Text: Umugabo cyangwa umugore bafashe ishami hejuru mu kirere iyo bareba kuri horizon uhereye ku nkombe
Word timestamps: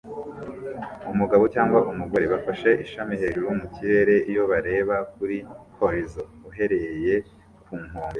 Umugabo 1.13 1.43
cyangwa 1.53 1.79
umugore 1.91 2.25
bafashe 2.33 2.69
ishami 2.83 3.13
hejuru 3.21 3.47
mu 3.59 3.65
kirere 3.73 4.15
iyo 4.31 4.43
bareba 4.51 4.95
kuri 5.13 5.37
horizon 5.79 6.27
uhereye 6.49 7.15
ku 7.63 7.73
nkombe 7.83 8.09